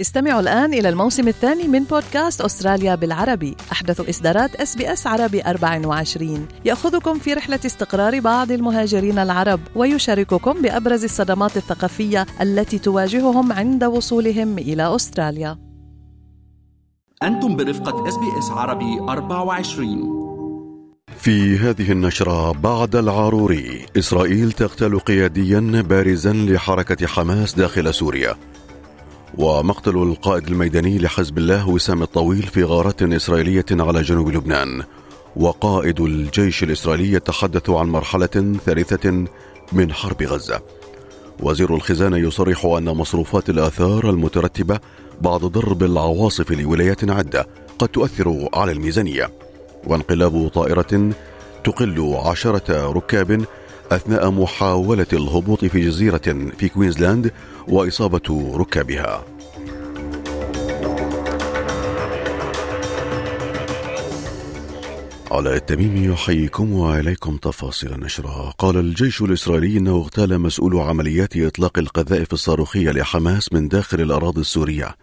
استمعوا 0.00 0.40
الآن 0.40 0.74
إلى 0.74 0.88
الموسم 0.88 1.28
الثاني 1.28 1.68
من 1.68 1.84
بودكاست 1.84 2.40
أستراليا 2.40 2.94
بالعربي. 2.94 3.56
أحدث 3.72 4.08
إصدارات 4.08 4.54
إس 4.54 4.76
بي 4.76 4.92
إس 4.92 5.06
عربي 5.06 5.42
24 5.42 6.48
يأخذكم 6.64 7.18
في 7.18 7.34
رحلة 7.34 7.60
استقرار 7.66 8.20
بعض 8.20 8.52
المهاجرين 8.52 9.18
العرب 9.18 9.60
ويشارككم 9.76 10.62
بأبرز 10.62 11.04
الصدمات 11.04 11.56
الثقافية 11.56 12.26
التي 12.40 12.78
تواجههم 12.78 13.52
عند 13.52 13.84
وصولهم 13.84 14.58
إلى 14.58 14.94
أستراليا. 14.94 15.58
أنتم 17.22 17.56
برفقة 17.56 18.08
إس 18.08 18.16
بي 18.16 18.38
إس 18.38 18.50
عربي 18.50 19.00
24 19.00 20.20
في 21.16 21.58
هذه 21.58 21.92
النشرة 21.92 22.52
بعد 22.52 22.96
العاروري 22.96 23.86
إسرائيل 23.98 24.52
تقتل 24.52 24.98
قياديا 24.98 25.84
بارزا 25.88 26.32
لحركة 26.32 27.06
حماس 27.06 27.54
داخل 27.54 27.94
سوريا. 27.94 28.36
ومقتل 29.38 29.96
القائد 29.96 30.46
الميداني 30.46 30.98
لحزب 30.98 31.38
الله 31.38 31.68
وسام 31.68 32.02
الطويل 32.02 32.42
في 32.42 32.64
غارات 32.64 33.02
إسرائيلية 33.02 33.64
على 33.70 34.02
جنوب 34.02 34.28
لبنان. 34.28 34.82
وقائد 35.36 36.00
الجيش 36.00 36.62
الإسرائيلي 36.62 37.12
يتحدث 37.12 37.70
عن 37.70 37.88
مرحلة 37.88 38.56
ثالثة 38.66 39.24
من 39.72 39.92
حرب 39.92 40.22
غزة. 40.22 40.60
وزير 41.40 41.74
الخزانة 41.74 42.16
يصرح 42.16 42.64
أن 42.64 42.84
مصروفات 42.84 43.50
الآثار 43.50 44.10
المترتبة 44.10 44.78
بعد 45.20 45.40
ضرب 45.40 45.82
العواصف 45.82 46.50
لولايات 46.50 47.10
عدة 47.10 47.46
قد 47.78 47.88
تؤثر 47.88 48.48
على 48.54 48.72
الميزانية. 48.72 49.30
وانقلاب 49.86 50.48
طائرة 50.48 51.10
تقل 51.64 52.16
عشرة 52.24 52.92
ركاب 52.92 53.44
أثناء 53.92 54.30
محاولة 54.30 55.06
الهبوط 55.12 55.64
في 55.64 55.80
جزيرة 55.80 56.50
في 56.58 56.68
كوينزلاند 56.68 57.32
وإصابة 57.68 58.54
ركابها. 58.56 59.24
على 65.30 65.56
التميم 65.56 66.12
يحييكم 66.12 66.72
وإليكم 66.72 67.36
تفاصيل 67.36 67.92
النشرة. 67.92 68.54
قال 68.58 68.76
الجيش 68.76 69.22
الإسرائيلي 69.22 69.78
أنه 69.78 69.96
اغتال 69.96 70.38
مسؤول 70.38 70.78
عمليات 70.78 71.36
إطلاق 71.36 71.78
القذائف 71.78 72.32
الصاروخية 72.32 72.90
لحماس 72.90 73.52
من 73.52 73.68
داخل 73.68 74.00
الأراضي 74.00 74.40
السورية. 74.40 74.96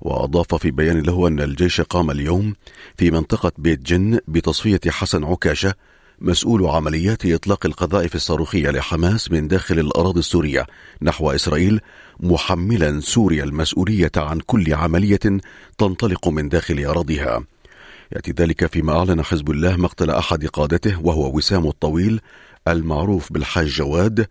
وأضاف 0.00 0.54
في 0.54 0.70
بيان 0.70 1.00
له 1.00 1.28
أن 1.28 1.40
الجيش 1.40 1.80
قام 1.80 2.10
اليوم 2.10 2.54
في 2.96 3.10
منطقة 3.10 3.52
بيت 3.58 3.82
جن 3.82 4.18
بتصفية 4.28 4.80
حسن 4.88 5.24
عكاشة 5.24 5.74
مسؤول 6.24 6.66
عمليات 6.66 7.26
إطلاق 7.26 7.66
القذائف 7.66 8.14
الصاروخية 8.14 8.70
لحماس 8.70 9.30
من 9.30 9.48
داخل 9.48 9.78
الأراضي 9.78 10.18
السورية 10.18 10.66
نحو 11.02 11.30
إسرائيل 11.30 11.80
محملا 12.20 13.00
سوريا 13.00 13.44
المسؤولية 13.44 14.10
عن 14.16 14.40
كل 14.40 14.74
عملية 14.74 15.20
تنطلق 15.78 16.28
من 16.28 16.48
داخل 16.48 16.84
أراضيها. 16.84 17.44
يأتي 18.12 18.30
ذلك 18.30 18.66
فيما 18.66 18.98
أعلن 18.98 19.22
حزب 19.22 19.50
الله 19.50 19.76
مقتل 19.76 20.10
أحد 20.10 20.46
قادته 20.46 21.00
وهو 21.00 21.36
وسام 21.36 21.66
الطويل 21.66 22.20
المعروف 22.68 23.32
بالحاج 23.32 23.66
جواد 23.66 24.26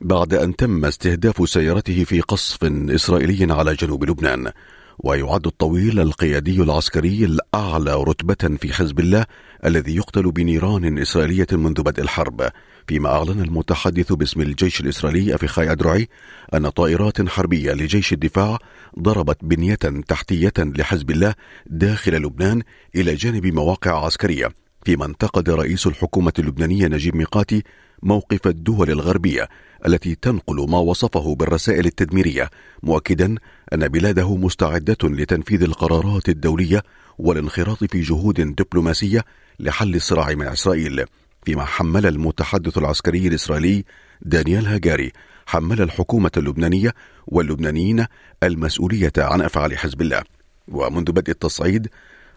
بعد 0.00 0.34
أن 0.34 0.56
تم 0.56 0.84
استهداف 0.84 1.48
سيارته 1.48 2.04
في 2.04 2.20
قصف 2.20 2.64
إسرائيلي 2.90 3.52
على 3.52 3.74
جنوب 3.74 4.04
لبنان. 4.04 4.52
ويعد 4.98 5.46
الطويل 5.46 6.00
القيادي 6.00 6.62
العسكري 6.62 7.24
الأعلى 7.24 7.94
رتبة 7.94 8.56
في 8.60 8.72
حزب 8.72 9.00
الله 9.00 9.26
الذي 9.64 9.96
يقتل 9.96 10.30
بنيران 10.30 10.98
إسرائيلية 10.98 11.46
منذ 11.52 11.82
بدء 11.82 12.02
الحرب 12.02 12.50
فيما 12.86 13.08
أعلن 13.08 13.40
المتحدث 13.40 14.12
باسم 14.12 14.40
الجيش 14.40 14.80
الإسرائيلي 14.80 15.34
أفيخاي 15.34 15.72
أدرعي 15.72 16.08
أن 16.54 16.68
طائرات 16.68 17.28
حربية 17.28 17.72
لجيش 17.72 18.12
الدفاع 18.12 18.58
ضربت 18.98 19.38
بنية 19.42 19.74
تحتية 20.08 20.52
لحزب 20.58 21.10
الله 21.10 21.34
داخل 21.66 22.12
لبنان 22.12 22.62
إلى 22.94 23.14
جانب 23.14 23.46
مواقع 23.46 24.04
عسكرية. 24.04 24.65
فيما 24.86 25.06
انتقد 25.06 25.50
رئيس 25.50 25.86
الحكومة 25.86 26.32
اللبنانية 26.38 26.86
نجيب 26.86 27.16
ميقاتي 27.16 27.62
موقف 28.02 28.46
الدول 28.46 28.90
الغربية 28.90 29.48
التي 29.86 30.14
تنقل 30.14 30.70
ما 30.70 30.78
وصفه 30.78 31.34
بالرسائل 31.34 31.86
التدميرية 31.86 32.50
مؤكدا 32.82 33.34
أن 33.72 33.88
بلاده 33.88 34.36
مستعدة 34.36 34.96
لتنفيذ 35.04 35.62
القرارات 35.62 36.28
الدولية 36.28 36.82
والانخراط 37.18 37.84
في 37.84 38.00
جهود 38.00 38.40
دبلوماسية 38.40 39.24
لحل 39.60 39.94
الصراع 39.94 40.34
مع 40.34 40.52
إسرائيل. 40.52 41.04
فيما 41.44 41.64
حمل 41.64 42.06
المتحدث 42.06 42.78
العسكري 42.78 43.28
الإسرائيلي 43.28 43.84
دانيال 44.22 44.66
هاجاري 44.66 45.12
حمل 45.46 45.82
الحكومة 45.82 46.32
اللبنانية 46.36 46.94
واللبنانيين 47.26 48.06
المسؤولية 48.42 49.12
عن 49.18 49.40
أفعال 49.42 49.78
حزب 49.78 50.00
الله. 50.00 50.22
ومنذ 50.68 51.12
بدء 51.12 51.30
التصعيد 51.30 51.88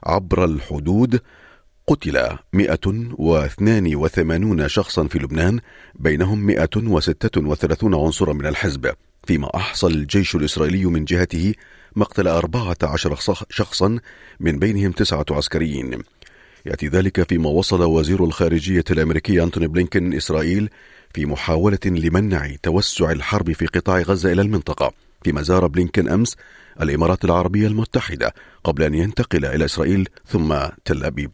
عبر 0.04 0.46
الحدود 0.46 1.20
قتل 1.90 2.38
182 2.54 4.68
شخصا 4.68 5.08
في 5.08 5.20
لبنان 5.20 5.60
بينهم 5.96 6.46
136 6.46 7.96
عنصرا 7.96 8.34
من 8.34 8.46
الحزب. 8.46 8.94
فيما 9.28 9.56
أحصى 9.56 9.88
الجيش 9.88 10.36
الإسرائيلي 10.36 10.86
من 10.86 11.06
جهته 11.06 11.54
مقتل 11.96 12.28
14 12.28 13.16
شخصا 13.50 14.00
من 14.40 14.60
بينهم 14.60 14.92
تسعة 14.92 15.26
عسكريين. 15.32 16.02
يأتي 16.66 16.88
ذلك 16.88 17.30
فيما 17.30 17.50
وصل 17.50 17.84
وزير 17.84 18.24
الخارجية 18.24 18.84
الأمريكي 18.92 19.44
أنتوني 19.44 19.68
بلينكن 19.68 20.14
إسرائيل 20.14 20.70
في 21.14 21.26
محاولة 21.26 21.80
لمنع 21.86 22.56
توسع 22.64 23.12
الحرب 23.12 23.52
في 23.52 23.66
قطاع 23.66 24.00
غزة 24.00 24.34
إلى 24.34 24.42
المنطقة. 24.42 24.94
فيما 25.24 25.42
زار 25.42 25.68
بلينكن 25.68 26.10
أمس 26.10 26.36
الإمارات 26.82 27.26
العربية 27.26 27.68
المتحدة 27.68 28.34
قبل 28.64 28.84
أن 28.84 28.94
ينتقل 28.94 29.46
إلى 29.46 29.66
إسرائيل 29.66 30.10
ثم 30.28 30.56
تل 30.86 31.04
أبيب. 31.04 31.32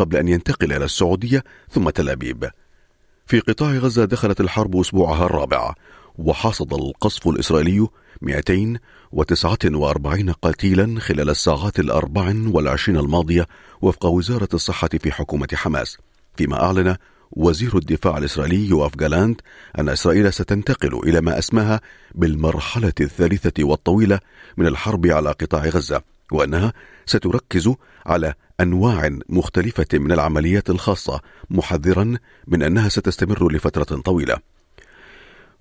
قبل 0.00 0.16
أن 0.16 0.28
ينتقل 0.28 0.72
إلى 0.72 0.84
السعودية 0.84 1.44
ثم 1.70 1.90
تل 1.90 2.08
أبيب. 2.08 2.50
في 3.26 3.40
قطاع 3.40 3.72
غزة 3.72 4.04
دخلت 4.04 4.40
الحرب 4.40 4.76
أسبوعها 4.76 5.26
الرابع 5.26 5.74
وحصد 6.18 6.74
القصف 6.74 7.28
الإسرائيلي 7.28 7.86
249 8.22 10.30
قتيلا 10.30 11.00
خلال 11.00 11.30
الساعات 11.30 11.80
الأربع 11.80 12.34
والعشرين 12.46 12.98
الماضية 12.98 13.46
وفق 13.82 14.06
وزارة 14.06 14.48
الصحة 14.54 14.88
في 14.88 15.12
حكومة 15.12 15.48
حماس. 15.54 15.98
فيما 16.36 16.62
أعلن 16.62 16.96
وزير 17.32 17.76
الدفاع 17.76 18.18
الإسرائيلي 18.18 18.68
يوآف 18.68 18.96
جالاند 18.96 19.40
أن 19.78 19.88
إسرائيل 19.88 20.32
ستنتقل 20.32 21.08
إلى 21.08 21.20
ما 21.20 21.38
أسماها 21.38 21.80
بالمرحلة 22.14 22.92
الثالثة 23.00 23.64
والطويلة 23.64 24.18
من 24.56 24.66
الحرب 24.66 25.06
على 25.06 25.30
قطاع 25.30 25.64
غزة 25.64 26.02
وأنها 26.32 26.72
ستركز 27.06 27.74
على 28.06 28.34
أنواع 28.60 29.18
مختلفة 29.28 29.86
من 29.94 30.12
العمليات 30.12 30.70
الخاصة 30.70 31.20
محذرا 31.50 32.16
من 32.46 32.62
أنها 32.62 32.88
ستستمر 32.88 33.52
لفترة 33.52 34.00
طويلة 34.00 34.36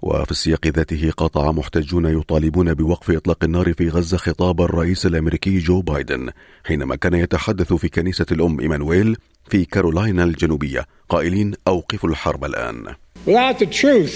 وفي 0.01 0.31
السياق 0.31 0.67
ذاته 0.67 1.11
قاطع 1.17 1.51
محتجون 1.51 2.19
يطالبون 2.19 2.73
بوقف 2.73 3.11
إطلاق 3.11 3.43
النار 3.43 3.73
في 3.73 3.89
غزة 3.89 4.17
خطاب 4.17 4.61
الرئيس 4.61 5.05
الأمريكي 5.05 5.57
جو 5.57 5.81
بايدن 5.81 6.29
حينما 6.65 6.95
كان 6.95 7.13
يتحدث 7.13 7.73
في 7.73 7.89
كنيسة 7.89 8.25
الأم 8.31 8.59
إيمانويل 8.59 9.17
في 9.49 9.65
كارولاينا 9.65 10.23
الجنوبية 10.23 10.85
قائلين 11.09 11.53
أوقفوا 11.67 12.09
الحرب 12.09 12.45
الآن 12.45 12.95
Without 13.25 13.59
the 13.59 13.65
truth, 13.65 14.15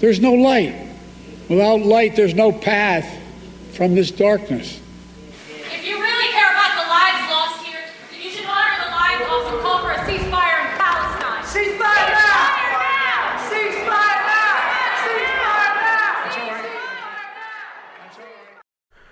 there's 0.00 0.20
no 0.20 0.32
light. 0.32 0.74
Without 1.48 1.80
light, 1.86 2.16
there's 2.16 2.34
no 2.34 2.50
path 2.50 3.06
from 3.76 3.94
this 3.94 4.10
darkness. 4.10 4.80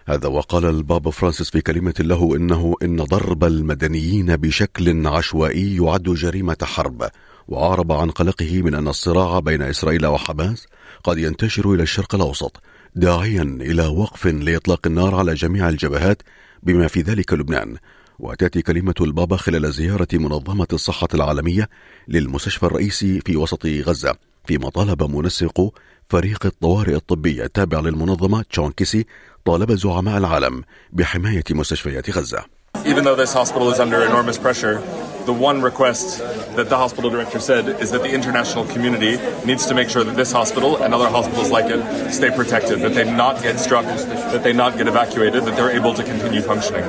هذا 0.06 0.28
وقال 0.28 0.64
البابا 0.64 1.10
فرانسيس 1.10 1.50
في 1.50 1.60
كلمة 1.60 1.94
له 2.00 2.36
إنه 2.36 2.74
إن 2.82 2.96
ضرب 2.96 3.44
المدنيين 3.44 4.36
بشكل 4.36 5.06
عشوائي 5.06 5.76
يعد 5.76 6.02
جريمة 6.02 6.56
حرب 6.62 7.10
وأعرب 7.48 7.92
عن 7.92 8.10
قلقه 8.10 8.62
من 8.62 8.74
أن 8.74 8.88
الصراع 8.88 9.38
بين 9.38 9.62
إسرائيل 9.62 10.06
وحماس 10.06 10.66
قد 11.04 11.18
ينتشر 11.18 11.74
إلى 11.74 11.82
الشرق 11.82 12.14
الأوسط 12.14 12.62
داعيا 12.94 13.42
إلى 13.42 13.86
وقف 13.86 14.26
لإطلاق 14.26 14.86
النار 14.86 15.14
على 15.14 15.34
جميع 15.34 15.68
الجبهات 15.68 16.22
بما 16.62 16.88
في 16.88 17.00
ذلك 17.00 17.32
لبنان. 17.32 17.76
وتأتي 18.18 18.62
كلمة 18.62 18.94
البابا 19.00 19.36
خلال 19.36 19.72
زيارة 19.72 20.08
منظمة 20.12 20.66
الصحة 20.72 21.08
العالمية 21.14 21.68
للمستشفى 22.08 22.62
الرئيسي 22.66 23.20
في 23.20 23.36
وسط 23.36 23.66
غزة 23.66 24.14
فيما 24.44 24.68
طالب 24.68 25.02
منسق 25.02 25.74
فريق 26.08 26.46
الطوارئ 26.46 26.94
الطبية 26.94 27.44
التابع 27.44 27.80
للمنظمة 27.80 28.42
تشون 28.42 28.72
كيسي 28.72 29.06
طالب 29.44 29.72
زعماء 29.72 30.18
العالم 30.18 30.62
بحماية 30.92 31.44
مستشفيات 31.50 32.10
غزة. 32.10 32.44
Even 32.84 33.04
though 33.04 33.14
this 33.14 33.32
hospital 33.32 33.70
is 33.70 33.78
under 33.78 34.00
enormous 34.02 34.38
pressure, 34.38 34.80
the 35.26 35.32
one 35.32 35.62
request 35.62 36.18
that 36.56 36.68
the 36.68 36.76
hospital 36.76 37.10
director 37.10 37.38
said 37.38 37.64
is 37.80 37.90
that 37.92 38.02
the 38.02 38.12
international 38.12 38.64
community 38.64 39.18
needs 39.46 39.66
to 39.66 39.74
make 39.74 39.88
sure 39.88 40.02
that 40.02 40.16
this 40.16 40.32
hospital 40.32 40.82
and 40.82 40.92
other 40.92 41.08
hospitals 41.08 41.50
like 41.50 41.66
it 41.66 41.80
stay 42.10 42.30
protected, 42.30 42.80
that 42.80 42.94
they 42.94 43.04
not 43.04 43.40
get 43.42 43.60
struck, 43.60 43.84
that 43.84 44.42
they 44.42 44.52
not 44.52 44.76
get 44.78 44.88
evacuated, 44.88 45.44
that 45.44 45.54
they're 45.56 45.76
able 45.80 45.94
to 45.94 46.02
continue 46.02 46.42
functioning. 46.42 46.84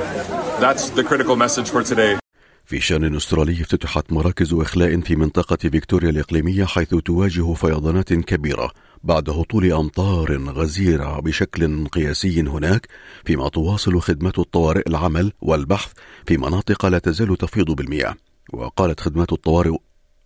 That's 0.60 0.90
the 0.90 1.04
critical 1.04 1.36
message 1.36 1.70
for 1.70 1.84
today. 1.84 2.23
في 2.66 2.80
شان 2.80 3.16
أسترالي 3.16 3.62
افتتحت 3.62 4.14
مراكز 4.14 4.54
إخلاء 4.54 5.00
في 5.02 5.16
منطقة 5.16 5.56
فيكتوريا 5.56 6.10
الإقليمية 6.10 6.66
حيث 6.66 6.96
تواجه 6.96 7.54
فيضانات 7.54 8.14
كبيرة 8.14 8.72
بعد 9.04 9.30
هطول 9.30 9.72
أمطار 9.72 10.38
غزيرة 10.50 11.20
بشكل 11.20 11.88
قياسي 11.88 12.42
هناك 12.42 12.88
فيما 13.26 13.50
تواصل 13.50 14.02
خدمات 14.02 14.40
الطوارئ 14.40 14.84
العمل 14.88 15.32
والبحث 15.42 15.92
في 16.26 16.38
مناطق 16.38 16.86
لا 16.86 17.00
تزال 17.00 17.38
تفيض 17.38 17.72
بالمياه 17.72 18.16
وقالت 18.54 19.00
خدمات 19.00 19.34
الطوارئ 19.34 19.78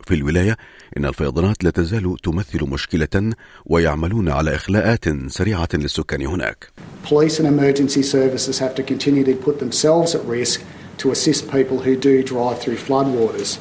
في 0.07 0.13
الولاية 0.13 0.57
إن 0.98 1.06
الفيضانات 1.06 1.63
لا 1.63 1.69
تزال 1.69 2.16
تمثل 2.24 2.63
مشكلة 2.63 3.33
ويعملون 3.66 4.30
على 4.30 4.56
إخلاءات 4.56 5.06
سريعة 5.28 5.69
للسكان 5.74 6.25
هناك. 6.25 6.72
Police 7.04 7.40
and 7.40 7.48
emergency 7.48 8.04
services 8.04 8.60
have 8.60 8.75
to 8.75 8.83
continue 8.83 9.24
to 9.24 9.36
put 9.45 9.60
themselves 9.60 10.16
at 10.16 10.22
risk 10.25 10.62
to 10.98 11.12
assist 11.12 11.50
people 11.52 11.80
who 11.80 11.96
do 11.96 12.24
drive 12.24 12.60
through 12.60 12.78
floodwaters. 12.78 13.60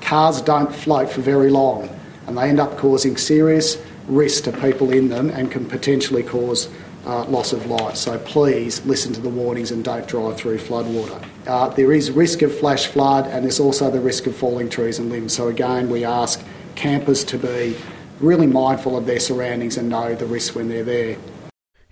Cars 0.00 0.40
don't 0.40 0.74
float 0.74 1.10
for 1.10 1.20
very 1.20 1.50
long 1.50 1.88
and 2.26 2.36
they 2.36 2.48
end 2.48 2.60
up 2.60 2.76
causing 2.78 3.16
serious 3.16 3.76
risk 4.06 4.44
to 4.44 4.52
people 4.52 4.92
in 4.92 5.08
them 5.08 5.30
and 5.30 5.50
can 5.50 5.66
potentially 5.66 6.22
cause 6.22 6.68
uh, 7.06 7.24
loss 7.24 7.52
of 7.52 7.66
life. 7.66 7.96
So 7.96 8.18
please 8.18 8.84
listen 8.84 9.12
to 9.14 9.20
the 9.20 9.28
warnings 9.28 9.70
and 9.70 9.84
don't 9.84 10.06
drive 10.06 10.36
through 10.36 10.58
floodwater. 10.58 11.24
Uh, 11.46 11.68
there 11.68 11.92
is 11.92 12.10
risk 12.10 12.42
of 12.42 12.56
flash 12.56 12.86
flood 12.86 13.26
and 13.26 13.44
there's 13.44 13.60
also 13.60 13.90
the 13.90 14.00
risk 14.00 14.26
of 14.26 14.36
falling 14.36 14.68
trees 14.68 14.98
and 14.98 15.10
limbs. 15.10 15.34
So 15.34 15.48
again, 15.48 15.88
we 15.88 16.04
ask 16.04 16.42
campers 16.76 17.24
to 17.24 17.38
be 17.38 17.76
really 18.20 18.46
mindful 18.46 18.96
of 18.96 19.06
their 19.06 19.20
surroundings 19.20 19.76
and 19.76 19.88
know 19.88 20.14
the 20.14 20.26
risk 20.26 20.54
when 20.54 20.68
they're 20.68 20.84
there. 20.84 21.16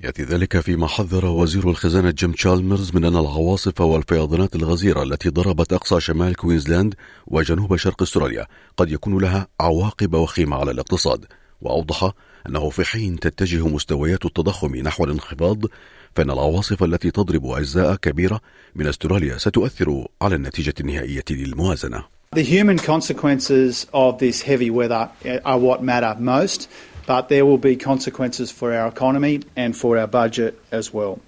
يأتي 0.04 0.22
ذلك 0.22 0.60
فيما 0.60 0.86
حذر 0.86 1.26
وزير 1.26 1.70
الخزانة 1.70 2.10
جيم 2.10 2.32
تشالمرز 2.32 2.94
من 2.94 3.04
أن 3.04 3.16
العواصف 3.16 3.80
والفيضانات 3.80 4.56
الغزيرة 4.56 5.02
التي 5.02 5.28
ضربت 5.28 5.72
أقصى 5.72 6.00
شمال 6.00 6.36
كوينزلاند 6.36 6.94
وجنوب 7.26 7.76
شرق 7.76 8.02
أستراليا 8.02 8.46
قد 8.76 8.92
يكون 8.92 9.18
لها 9.18 9.48
عواقب 9.60 10.14
وخيمة 10.14 10.56
على 10.56 10.70
الاقتصاد 10.70 11.24
وأوضح 11.62 12.12
أنه 12.48 12.70
في 12.70 12.84
حين 12.84 13.20
تتجه 13.20 13.68
مستويات 13.68 14.24
التضخم 14.24 14.76
نحو 14.76 15.04
الانخفاض 15.04 15.58
فإن 16.14 16.30
العواصف 16.30 16.84
التي 16.84 17.10
تضرب 17.10 17.46
أجزاء 17.46 17.94
كبيرة 17.94 18.40
من 18.74 18.86
أستراليا 18.86 19.38
ستؤثر 19.38 20.06
على 20.22 20.34
النتيجة 20.34 20.74
النهائية 20.80 21.24
للموازنة. 21.30 22.04
The 22.36 22.42
human 22.42 22.78
consequences 22.78 23.86
of 23.94 24.18
this 24.18 24.42
heavy 24.42 24.70
weather 24.70 25.08
are 25.44 25.58
what 25.58 25.82
matter 25.82 26.14
most. 26.20 26.68
But 27.08 27.31
there 27.31 27.46
will 27.46 27.56
be 27.56 27.75
consequences 27.75 28.50
for 28.50 28.70
our 28.75 28.87
economy 28.87 29.40
and 29.56 29.75
for 29.75 29.96
our 29.96 30.06
budget 30.06 30.60
as 30.70 30.93
well. 30.93 31.19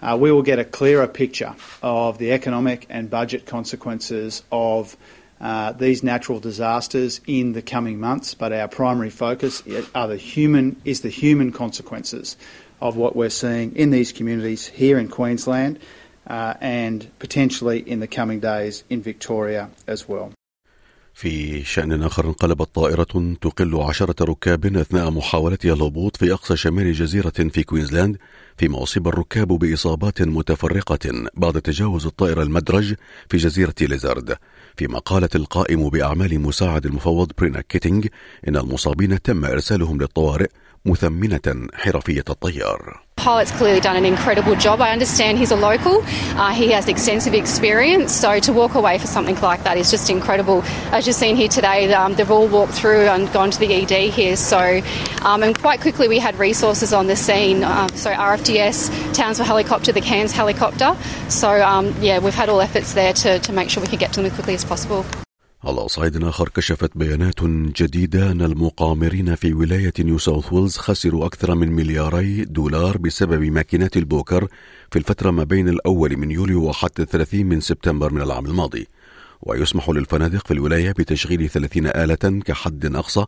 Uh, 0.00 0.16
we 0.16 0.30
will 0.30 0.42
get 0.42 0.60
a 0.60 0.64
clearer 0.64 1.08
picture 1.08 1.56
of 1.82 2.18
the 2.18 2.30
economic 2.30 2.86
and 2.88 3.10
budget 3.10 3.44
consequences 3.44 4.44
of 4.52 4.96
uh, 5.40 5.72
these 5.72 6.04
natural 6.04 6.38
disasters 6.38 7.20
in 7.26 7.52
the 7.52 7.62
coming 7.62 7.98
months, 7.98 8.32
but 8.34 8.52
our 8.52 8.68
primary 8.68 9.10
focus 9.10 9.60
are 9.92 10.06
the 10.06 10.16
human, 10.16 10.80
is 10.84 11.00
the 11.00 11.08
human 11.08 11.50
consequences 11.50 12.36
of 12.80 12.96
what 12.96 13.16
we're 13.16 13.28
seeing 13.28 13.74
in 13.74 13.90
these 13.90 14.12
communities 14.12 14.68
here 14.68 15.00
in 15.00 15.08
Queensland 15.08 15.80
uh, 16.28 16.54
and 16.60 17.10
potentially 17.18 17.80
in 17.80 17.98
the 17.98 18.06
coming 18.06 18.38
days 18.38 18.84
in 18.88 19.02
Victoria 19.02 19.68
as 19.88 20.08
well. 20.08 20.32
في 21.14 21.64
شأن 21.64 22.02
آخر 22.02 22.26
انقلبت 22.26 22.74
طائرة 22.74 23.36
تقل 23.40 23.76
عشرة 23.76 24.24
ركاب 24.24 24.76
أثناء 24.76 25.10
محاولتها 25.10 25.72
الهبوط 25.72 26.16
في 26.16 26.32
أقصى 26.32 26.56
شمال 26.56 26.92
جزيرة 26.92 27.30
في 27.30 27.62
كوينزلاند 27.62 28.16
فيما 28.56 28.82
أصيب 28.82 29.08
الركاب 29.08 29.48
بإصابات 29.48 30.22
متفرقة 30.22 31.28
بعد 31.34 31.60
تجاوز 31.60 32.06
الطائرة 32.06 32.42
المدرج 32.42 32.94
في 33.28 33.36
جزيرة 33.36 33.74
ليزارد. 33.80 34.36
فيما 34.76 34.98
قالت 34.98 35.36
القائم 35.36 35.88
بأعمال 35.88 36.40
مساعد 36.40 36.86
المفوض 36.86 37.32
برينا 37.38 37.60
كيتينج 37.60 38.08
إن 38.48 38.56
المصابين 38.56 39.22
تم 39.22 39.44
إرسالهم 39.44 40.00
للطوارئ 40.00 40.48
مثمنة 40.85 41.67
حرفية 41.73 42.23
الطيار 42.29 42.99
Pilot's 43.19 43.51
clearly 43.51 43.81
done 43.81 43.97
an 43.97 44.05
incredible 44.05 44.55
job. 44.55 44.79
I 44.79 44.93
understand 44.93 45.37
he's 45.37 45.51
a 45.51 45.55
local. 45.57 46.01
Uh, 46.37 46.53
he 46.53 46.69
has 46.69 46.87
extensive 46.87 47.33
experience, 47.33 48.13
so 48.13 48.39
to 48.39 48.53
walk 48.53 48.75
away 48.75 48.97
for 48.97 49.07
something 49.07 49.37
like 49.41 49.63
that 49.63 49.77
is 49.77 49.91
just 49.91 50.09
incredible. 50.09 50.63
As 50.93 51.05
you've 51.05 51.17
seen 51.17 51.35
here 51.35 51.49
today, 51.49 51.93
um, 51.93 52.15
they've 52.15 52.31
all 52.31 52.47
walked 52.47 52.71
through 52.71 53.07
and 53.07 53.29
gone 53.33 53.51
to 53.51 53.59
the 53.59 53.73
ED 53.73 54.09
here. 54.09 54.37
So, 54.37 54.81
um, 55.23 55.43
and 55.43 55.59
quite 55.59 55.81
quickly 55.81 56.07
we 56.07 56.17
had 56.17 56.39
resources 56.39 56.93
on 56.93 57.07
the 57.07 57.17
scene. 57.17 57.65
Uh, 57.65 57.89
so 57.89 58.09
RFDS, 58.13 59.13
Townsville 59.13 59.45
helicopter, 59.45 59.91
the 59.91 59.99
Cairns 59.99 60.31
helicopter. 60.31 60.95
So 61.27 61.61
um, 61.61 61.93
yeah, 61.99 62.19
we've 62.19 62.33
had 62.33 62.47
all 62.47 62.61
efforts 62.61 62.93
there 62.93 63.11
to, 63.11 63.39
to 63.39 63.51
make 63.51 63.69
sure 63.69 63.83
we 63.83 63.89
could 63.89 63.99
get 63.99 64.13
to 64.13 64.21
them 64.21 64.27
as 64.27 64.33
quickly 64.33 64.53
as 64.53 64.63
possible. 64.63 65.05
على 65.66 65.88
صعيد 65.88 66.24
آخر 66.24 66.48
كشفت 66.48 66.90
بيانات 66.98 67.44
جديدة 67.44 68.30
أن 68.30 68.42
المقامرين 68.42 69.34
في 69.34 69.54
ولاية 69.54 69.92
نيو 69.98 70.18
ساوث 70.18 70.52
ويلز 70.52 70.76
خسروا 70.76 71.26
أكثر 71.26 71.54
من 71.54 71.72
ملياري 71.72 72.44
دولار 72.44 72.98
بسبب 72.98 73.42
ماكينات 73.42 73.96
البوكر 73.96 74.48
في 74.90 74.98
الفترة 74.98 75.30
ما 75.30 75.44
بين 75.44 75.68
الأول 75.68 76.16
من 76.16 76.30
يوليو 76.30 76.64
وحتى 76.64 77.02
الثلاثين 77.02 77.46
من 77.46 77.60
سبتمبر 77.60 78.12
من 78.12 78.20
العام 78.20 78.46
الماضي. 78.46 78.88
ويسمح 79.42 79.90
للفنادق 79.90 80.46
في 80.46 80.54
الولاية 80.54 80.92
بتشغيل 80.92 81.48
30 81.48 81.86
آلة 81.86 82.40
كحد 82.44 82.96
أقصى 82.96 83.24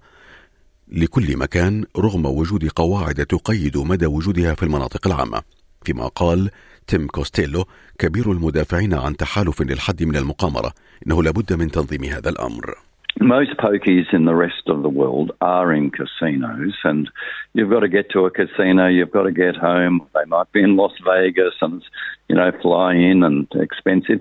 لكل 0.88 1.36
مكان 1.36 1.84
رغم 1.98 2.26
وجود 2.26 2.68
قواعد 2.68 3.26
تقيد 3.26 3.76
مدى 3.76 4.06
وجودها 4.06 4.54
في 4.54 4.62
المناطق 4.62 5.06
العامة. 5.06 5.42
فيما 5.84 6.06
قال 6.08 6.50
تيم 6.86 7.06
كوستيلو 7.06 7.64
كبير 7.98 8.32
المدافعين 8.32 8.94
عن 8.94 9.16
تحالف 9.16 9.62
للحد 9.62 10.04
من 10.04 10.16
المقامرة 10.16 10.72
إنه 11.06 11.22
لابد 11.22 11.52
من 11.52 11.70
تنظيم 11.70 12.04
هذا 12.04 12.28
الأمر 12.30 12.74
Most 13.18 13.56
pokies 13.56 14.12
in 14.12 14.26
the 14.26 14.34
rest 14.34 14.68
of 14.68 14.82
the 14.82 14.90
world 14.90 15.32
are 15.40 15.72
in 15.72 15.90
casinos, 15.90 16.74
and 16.84 17.08
you've 17.54 17.70
got 17.70 17.80
to 17.80 17.88
get 17.88 18.10
to 18.10 18.26
a 18.26 18.30
casino, 18.30 18.88
you've 18.88 19.10
got 19.10 19.22
to 19.22 19.32
get 19.32 19.56
home. 19.56 20.06
They 20.14 20.26
might 20.26 20.52
be 20.52 20.62
in 20.62 20.76
Las 20.76 20.92
Vegas 21.02 21.54
and, 21.62 21.82
you 22.28 22.36
know, 22.36 22.52
fly 22.60 22.92
in 22.94 23.22
and 23.22 23.48
expensive. 23.54 24.20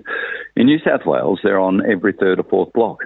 In 0.56 0.64
New 0.64 0.78
South 0.78 1.04
Wales, 1.04 1.40
they're 1.42 1.60
on 1.60 1.84
every 1.84 2.14
third 2.14 2.40
or 2.40 2.44
fourth 2.44 2.72
block 2.72 3.00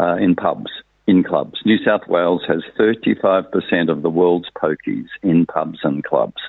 uh, 0.00 0.16
in 0.16 0.34
pubs, 0.34 0.72
in 1.06 1.22
clubs. 1.22 1.60
New 1.64 1.78
South 1.84 2.08
Wales 2.08 2.42
has 2.48 2.62
35% 2.76 3.88
of 3.88 4.02
the 4.02 4.10
world's 4.10 4.50
pokies 4.60 5.06
in 5.22 5.46
pubs 5.46 5.78
and 5.84 6.02
clubs. 6.02 6.42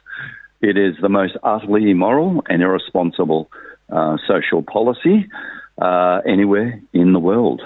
It 0.61 0.77
is 0.77 0.95
the 1.01 1.09
most 1.09 1.37
utterly 1.43 1.91
immoral 1.91 2.43
and 2.49 2.61
irresponsible 2.61 3.49
uh, 3.91 4.17
social 4.27 4.63
policy 4.63 5.29
uh, 5.77 6.21
anywhere 6.25 6.81
in 6.93 7.13
the 7.13 7.19
world. 7.19 7.61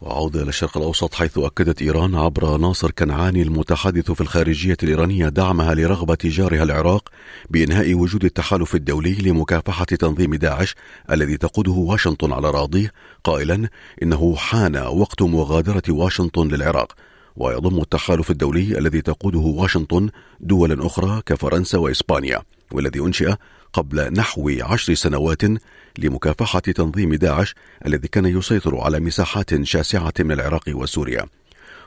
وعودة 0.00 0.42
إلى 0.42 0.48
الشرق 0.48 0.76
الأوسط 0.76 1.14
حيث 1.14 1.38
أكدت 1.38 1.82
إيران 1.82 2.14
عبر 2.14 2.56
ناصر 2.56 2.90
كنعاني 2.90 3.42
المتحدث 3.42 4.10
في 4.10 4.20
الخارجية 4.20 4.76
الإيرانية 4.82 5.28
دعمها 5.28 5.74
لرغبة 5.74 6.18
جارها 6.24 6.62
العراق 6.62 7.08
بإنهاء 7.50 7.94
وجود 7.94 8.24
التحالف 8.24 8.74
الدولي 8.74 9.16
لمكافحة 9.22 9.84
تنظيم 9.84 10.34
داعش 10.34 10.74
الذي 11.10 11.36
تقوده 11.36 11.72
واشنطن 11.72 12.32
على 12.32 12.50
راضيه 12.50 12.92
قائلا 13.24 13.68
إنه 14.02 14.36
حان 14.36 14.76
وقت 14.76 15.22
مغادرة 15.22 15.82
واشنطن 15.90 16.48
للعراق 16.48 16.92
ويضم 17.38 17.80
التحالف 17.80 18.30
الدولي 18.30 18.78
الذي 18.78 19.00
تقوده 19.00 19.38
واشنطن 19.38 20.08
دولا 20.40 20.86
أخرى 20.86 21.22
كفرنسا 21.26 21.78
وإسبانيا 21.78 22.42
والذي 22.72 23.00
أنشئ 23.00 23.34
قبل 23.72 24.12
نحو 24.12 24.50
عشر 24.60 24.94
سنوات 24.94 25.42
لمكافحة 25.98 26.60
تنظيم 26.60 27.14
داعش 27.14 27.54
الذي 27.86 28.08
كان 28.08 28.26
يسيطر 28.26 28.78
على 28.78 29.00
مساحات 29.00 29.62
شاسعة 29.62 30.12
من 30.20 30.32
العراق 30.32 30.64
وسوريا. 30.68 31.26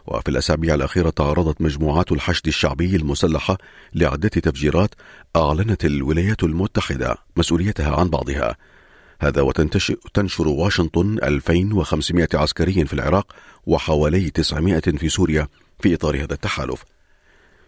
وفي 0.08 0.30
الأسابيع 0.30 0.76
الأخيرة 0.76 1.10
تعرضت 1.10 1.62
مجموعات 1.62 2.12
الحشد 2.12 2.48
الشعبي 2.48 2.96
المسلحة 2.96 3.58
لعدة 3.94 4.30
تفجيرات 4.30 4.90
أعلنت 5.36 5.86
الولايات 5.86 6.44
المتحدة 6.44 7.16
مسؤوليتها 7.38 7.96
عن 7.96 8.10
بعضها. 8.10 8.56
هذا 9.22 9.42
وتنشر 9.42 10.48
واشنطن 10.48 11.18
2500 11.24 12.28
عسكري 12.34 12.86
في 12.86 12.94
العراق 12.94 13.36
وحوالي 13.66 14.30
900 14.30 14.80
في 14.80 15.10
سوريا 15.10 15.48
في 15.80 15.94
إطار 15.94 16.24
هذا 16.24 16.34
التحالف. 16.34 16.84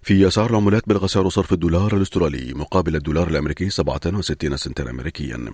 في 0.02 0.28
أسعار 0.28 0.50
العملات 0.50 0.90
بلغ 0.90 1.08
سعر 1.08 1.30
صرف 1.30 1.54
الدولار 1.54 1.98
الأسترالي 1.98 2.54
مقابل 2.54 2.96
الدولار 2.96 3.28
الأمريكي 3.28 3.70
67 3.70 4.58
سنتا 4.58 4.90
أمريكيا. 4.90 5.54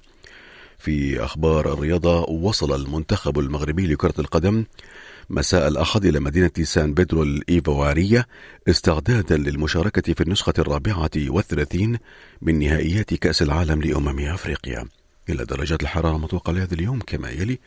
في 0.78 1.24
أخبار 1.24 1.74
الرياضة 1.74 2.22
وصل 2.22 2.76
المنتخب 2.76 3.40
المغربي 3.40 3.88
لكرة 3.88 4.14
القدم 4.20 4.66
مساء 5.30 5.68
الأحد 5.68 6.06
إلى 6.06 6.20
مدينة 6.20 6.52
سان 6.64 6.94
بيدرو 6.94 7.24
الإيفوارية 7.24 8.28
استعدادا 8.68 9.38
للمشاركة 9.38 10.14
في 10.14 10.22
النسخة 10.22 10.54
الرابعة 10.60 11.12
والثلاثين 11.18 11.98
من 12.42 12.60
نهائيات 12.60 13.14
كأس 13.14 13.42
العالم 13.42 13.82
لأمم 13.82 14.20
أفريقيا. 14.20 14.99
إلى 15.30 15.46
درجات 15.46 15.84
الحرارة 15.84 16.16
المتوقعة 16.16 16.54
لهذا 16.54 16.74
اليوم 16.74 17.00
كما 17.00 17.30
يلي. 17.30 17.60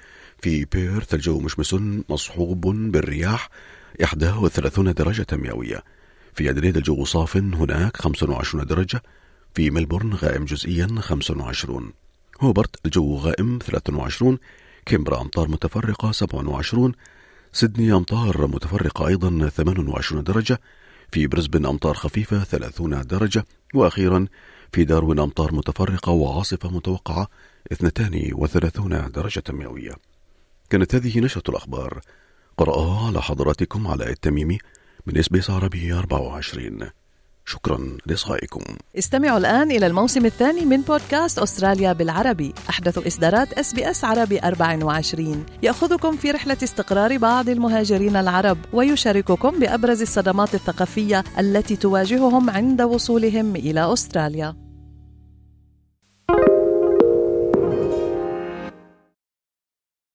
في 0.43 0.65
بيرث 0.65 1.15
الجو 1.15 1.41
مشمس 1.41 1.75
مصحوب 2.09 2.61
بالرياح 2.67 3.49
31 4.01 4.93
درجة 4.95 5.27
مئوية. 5.33 5.85
في 6.35 6.51
أدريد 6.51 6.77
الجو 6.77 7.05
صاف 7.05 7.37
هناك 7.37 7.97
25 7.97 8.67
درجة. 8.67 9.03
في 9.55 9.71
ملبورن 9.71 10.15
غائم 10.15 10.45
جزئيا 10.45 10.89
25 11.01 11.93
هوبرت 12.41 12.77
الجو 12.87 13.17
غائم 13.17 13.59
23 13.67 14.39
كيمبرا 14.87 15.21
أمطار 15.21 15.49
متفرقة 15.49 16.13
27 16.13 16.93
سيدني 17.53 17.93
أمطار 17.93 18.47
متفرقة 18.47 19.07
أيضا 19.07 19.49
28 19.49 20.23
درجة. 20.23 20.61
في 21.13 21.27
بريسبن 21.27 21.67
أمطار 21.67 21.95
خفيفة 21.95 22.45
30 22.45 23.03
درجة. 23.03 23.45
وأخيرا 23.75 24.27
في 24.73 24.85
داروين 24.85 25.19
أمطار 25.19 25.55
متفرقة 25.55 26.13
وعاصفة 26.13 26.71
متوقعة 26.71 27.29
32 27.73 29.11
درجة 29.11 29.43
مئوية. 29.49 29.93
كانت 30.71 30.95
هذه 30.95 31.21
نشرة 31.21 31.51
الأخبار 31.51 32.01
قرأها 32.59 33.07
على 33.07 33.23
حضراتكم 33.23 33.87
على 33.87 34.11
التميمي 34.11 34.59
من 35.07 35.19
إس 35.19 35.29
بي 35.29 35.41
عربي 35.49 35.93
24 35.93 36.91
شكرا 37.45 37.97
لإصغائكم. 38.07 38.61
استمعوا 38.99 39.39
الآن 39.39 39.71
إلى 39.71 39.87
الموسم 39.87 40.27
الثاني 40.27 40.65
من 40.65 40.81
بودكاست 40.81 41.39
أستراليا 41.39 41.93
بالعربي. 41.93 42.55
أحدث 42.69 43.07
إصدارات 43.07 43.53
إس 43.53 43.73
بي 43.73 43.91
إس 43.91 44.05
عربي 44.05 44.41
24 44.41 45.47
يأخذكم 45.63 46.17
في 46.17 46.31
رحلة 46.31 46.57
استقرار 46.63 47.19
بعض 47.19 47.49
المهاجرين 47.49 48.17
العرب 48.17 48.59
ويشارككم 48.73 49.59
بأبرز 49.61 50.03
الصدمات 50.03 50.55
الثقافية 50.55 51.25
التي 51.39 51.77
تواجههم 51.77 52.51
عند 52.51 52.83
وصولهم 52.83 53.57
إلى 53.57 53.93
أستراليا. 53.93 54.72